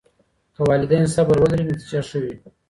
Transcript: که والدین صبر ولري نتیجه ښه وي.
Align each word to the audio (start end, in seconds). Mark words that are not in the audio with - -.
که 0.53 0.61
والدین 0.69 1.05
صبر 1.13 1.35
ولري 1.41 1.63
نتیجه 1.71 2.01
ښه 2.07 2.17
وي. 2.23 2.35